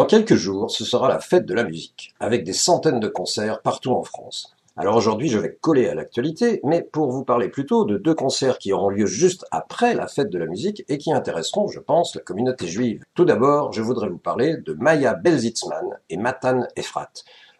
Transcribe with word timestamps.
Dans 0.00 0.06
quelques 0.06 0.34
jours, 0.34 0.70
ce 0.70 0.82
sera 0.82 1.10
la 1.10 1.20
fête 1.20 1.44
de 1.44 1.52
la 1.52 1.62
musique, 1.62 2.14
avec 2.20 2.42
des 2.42 2.54
centaines 2.54 3.00
de 3.00 3.08
concerts 3.08 3.60
partout 3.60 3.92
en 3.92 4.02
France. 4.02 4.56
Alors 4.78 4.96
aujourd'hui, 4.96 5.28
je 5.28 5.38
vais 5.38 5.58
coller 5.60 5.88
à 5.88 5.94
l'actualité, 5.94 6.62
mais 6.64 6.80
pour 6.80 7.10
vous 7.10 7.22
parler 7.22 7.50
plutôt 7.50 7.84
de 7.84 7.98
deux 7.98 8.14
concerts 8.14 8.56
qui 8.56 8.72
auront 8.72 8.88
lieu 8.88 9.04
juste 9.04 9.44
après 9.50 9.92
la 9.92 10.06
fête 10.06 10.30
de 10.30 10.38
la 10.38 10.46
musique 10.46 10.86
et 10.88 10.96
qui 10.96 11.12
intéresseront, 11.12 11.68
je 11.68 11.80
pense, 11.80 12.14
la 12.14 12.22
communauté 12.22 12.66
juive. 12.66 13.04
Tout 13.12 13.26
d'abord, 13.26 13.74
je 13.74 13.82
voudrais 13.82 14.08
vous 14.08 14.16
parler 14.16 14.56
de 14.56 14.72
Maya 14.72 15.12
Belzitzman 15.12 15.98
et 16.08 16.16
Matan 16.16 16.62
Efrat, 16.76 17.12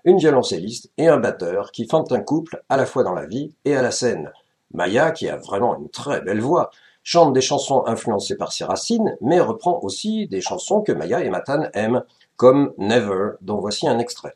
une 0.07 0.16
violoncelliste 0.16 0.91
et 0.96 1.09
un 1.09 1.18
batteur 1.18 1.72
qui 1.72 1.86
forment 1.86 2.07
un 2.09 2.20
couple 2.20 2.64
à 2.70 2.79
la 2.79 2.86
fois 2.86 3.04
dans 3.04 3.12
la 3.12 3.27
vie 3.27 3.52
et 3.66 3.77
à 3.77 3.82
la 3.82 3.91
scène. 3.91 4.32
Maya, 4.72 5.11
qui 5.11 5.29
a 5.29 5.36
vraiment 5.36 5.77
une 5.79 5.91
très 5.91 6.22
belle 6.22 6.41
voix, 6.41 6.70
chante 7.02 7.34
des 7.34 7.41
chansons 7.41 7.84
influencées 7.86 8.36
par 8.36 8.52
ses 8.52 8.64
racines, 8.64 9.16
mais 9.20 9.41
reprend 9.41 9.80
aussi 9.82 10.27
des 10.27 10.41
chansons 10.41 10.80
que 10.80 10.93
Maya 10.93 11.22
et 11.22 11.29
Matan 11.29 11.64
aiment, 11.75 12.02
comme 12.41 12.72
Never, 12.79 13.32
dont 13.43 13.61
voici 13.61 13.86
un 13.86 13.98
extrait. 13.98 14.34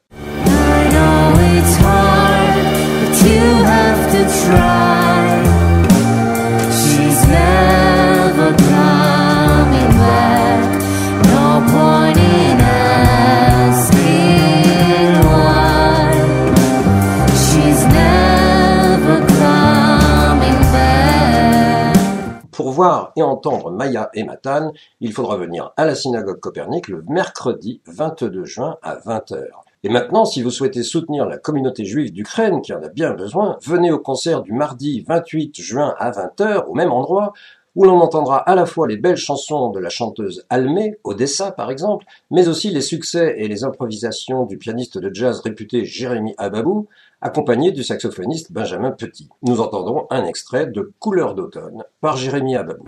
Et 23.17 23.23
entendre 23.23 23.71
Maya 23.71 24.11
et 24.15 24.25
Matan, 24.25 24.73
il 25.01 25.13
faudra 25.13 25.37
venir 25.37 25.73
à 25.77 25.85
la 25.85 25.95
synagogue 25.95 26.41
Copernic 26.41 26.89
le 26.89 27.05
mercredi 27.09 27.81
22 27.87 28.45
juin 28.45 28.77
à 28.83 28.97
20h. 28.97 29.45
Et 29.85 29.91
maintenant, 29.91 30.25
si 30.25 30.43
vous 30.43 30.51
souhaitez 30.51 30.83
soutenir 30.83 31.27
la 31.27 31.37
communauté 31.37 31.85
juive 31.85 32.11
d'Ukraine, 32.11 32.63
qui 32.63 32.73
en 32.73 32.83
a 32.83 32.89
bien 32.89 33.13
besoin, 33.13 33.59
venez 33.63 33.93
au 33.93 33.99
concert 33.99 34.41
du 34.41 34.53
mardi 34.53 35.05
28 35.07 35.61
juin 35.61 35.95
à 35.99 36.11
20h, 36.11 36.65
au 36.67 36.75
même 36.75 36.91
endroit, 36.91 37.35
où 37.75 37.85
l'on 37.85 38.01
entendra 38.01 38.39
à 38.39 38.55
la 38.55 38.67
fois 38.67 38.87
les 38.87 38.97
belles 38.97 39.17
chansons 39.17 39.71
de 39.71 39.81
la 39.81 39.89
chanteuse 39.89 40.45
Almé, 40.49 40.99
Odessa 41.05 41.53
par 41.53 41.71
exemple, 41.71 42.07
mais 42.31 42.49
aussi 42.49 42.71
les 42.71 42.81
succès 42.81 43.35
et 43.39 43.49
les 43.49 43.65
improvisations 43.65 44.45
du 44.45 44.59
pianiste 44.59 44.99
de 44.99 45.13
jazz 45.13 45.41
réputé 45.41 45.85
Jérémy 45.85 46.35
Ababou, 46.39 46.89
accompagné 47.21 47.73
du 47.73 47.83
saxophoniste 47.83 48.53
Benjamin 48.53 48.91
Petit. 48.91 49.29
Nous 49.43 49.61
entendrons 49.61 50.07
un 50.11 50.25
extrait 50.25 50.67
de 50.67 50.93
Couleur 50.99 51.35
d'automne 51.35 51.85
par 52.01 52.17
Jérémy 52.17 52.57
Ababou. 52.57 52.85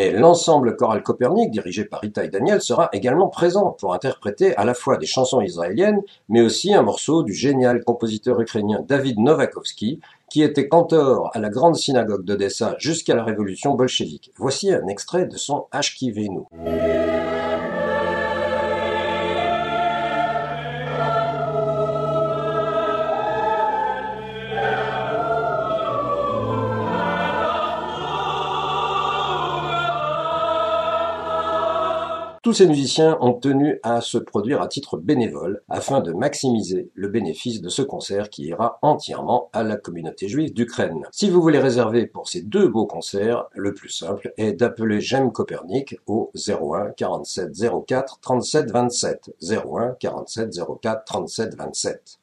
Mais 0.00 0.12
l'ensemble 0.12 0.76
choral 0.76 1.02
Copernic, 1.02 1.50
dirigé 1.50 1.84
par 1.84 2.00
Rita 2.00 2.24
et 2.24 2.30
Daniel, 2.30 2.62
sera 2.62 2.88
également 2.94 3.28
présent 3.28 3.76
pour 3.78 3.92
interpréter 3.92 4.56
à 4.56 4.64
la 4.64 4.72
fois 4.72 4.96
des 4.96 5.04
chansons 5.04 5.42
israéliennes, 5.42 6.00
mais 6.30 6.40
aussi 6.40 6.72
un 6.72 6.80
morceau 6.80 7.22
du 7.22 7.34
génial 7.34 7.84
compositeur 7.84 8.40
ukrainien 8.40 8.82
David 8.88 9.18
Novakovsky, 9.18 10.00
qui 10.30 10.42
était 10.42 10.68
cantor 10.68 11.28
à 11.34 11.38
la 11.38 11.50
grande 11.50 11.76
synagogue 11.76 12.24
d'Odessa 12.24 12.76
jusqu'à 12.78 13.14
la 13.14 13.24
révolution 13.24 13.74
bolchevique. 13.74 14.32
Voici 14.38 14.72
un 14.72 14.86
extrait 14.86 15.26
de 15.26 15.36
son 15.36 15.66
Ashkivenu. 15.70 16.44
Tous 32.42 32.54
ces 32.54 32.66
musiciens 32.66 33.18
ont 33.20 33.34
tenu 33.34 33.78
à 33.82 34.00
se 34.00 34.16
produire 34.16 34.62
à 34.62 34.68
titre 34.68 34.96
bénévole 34.96 35.62
afin 35.68 36.00
de 36.00 36.14
maximiser 36.14 36.90
le 36.94 37.08
bénéfice 37.08 37.60
de 37.60 37.68
ce 37.68 37.82
concert 37.82 38.30
qui 38.30 38.44
ira 38.44 38.78
entièrement 38.80 39.50
à 39.52 39.62
la 39.62 39.76
communauté 39.76 40.26
juive 40.26 40.54
d'Ukraine. 40.54 41.06
Si 41.12 41.28
vous 41.28 41.42
voulez 41.42 41.58
réserver 41.58 42.06
pour 42.06 42.30
ces 42.30 42.40
deux 42.40 42.66
beaux 42.66 42.86
concerts, 42.86 43.44
le 43.52 43.74
plus 43.74 43.90
simple 43.90 44.32
est 44.38 44.54
d'appeler 44.54 45.02
J'aime 45.02 45.32
Copernic 45.32 45.96
au 46.06 46.32
01 46.34 46.92
47 46.96 47.50
04 47.86 48.20
37 48.20 48.70
27 48.70 49.30
01 49.42 49.96
47 50.00 50.50
04 50.80 51.04
37 51.04 51.56
27. 51.58 52.20